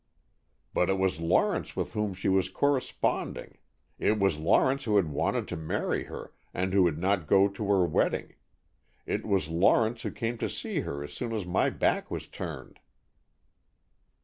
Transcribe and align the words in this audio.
"But 0.73 0.89
it 0.89 0.97
was 0.97 1.19
Lawrence 1.19 1.75
with 1.75 1.93
whom 1.93 2.15
she 2.15 2.27
was 2.27 2.49
corresponding, 2.49 3.59
it 3.99 4.17
was 4.17 4.39
Lawrence 4.39 4.85
who 4.85 4.95
had 4.95 5.09
wanted 5.09 5.47
to 5.49 5.55
marry 5.55 6.05
her 6.05 6.33
and 6.55 6.73
who 6.73 6.81
would 6.81 6.97
not 6.97 7.27
go 7.27 7.47
to 7.47 7.65
her 7.67 7.85
wedding, 7.85 8.33
it 9.05 9.27
was 9.27 9.47
Lawrence 9.47 10.01
who 10.01 10.09
came 10.09 10.39
to 10.39 10.49
see 10.49 10.79
her 10.79 11.03
as 11.03 11.13
soon 11.13 11.33
as 11.35 11.45
my 11.45 11.69
back 11.69 12.09
was 12.09 12.27
turned!" 12.27 12.79